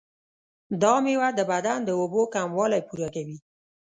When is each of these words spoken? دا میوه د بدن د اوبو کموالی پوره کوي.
دا 0.81 0.93
میوه 1.03 1.29
د 1.35 1.39
بدن 1.51 1.79
د 1.85 1.89
اوبو 1.99 2.21
کموالی 2.33 2.81
پوره 2.87 3.09
کوي. 3.15 3.37